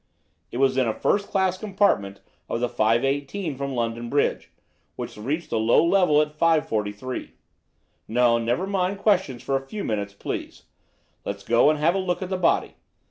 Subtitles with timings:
[0.51, 4.49] "It was in a first class compartment of the 5.18 from London Bridge,
[4.95, 7.33] which reached the Low Level at 5.43.
[8.07, 10.63] No, never mind questions for a few minutes, please.
[11.23, 12.77] Let's go and have a look at the body.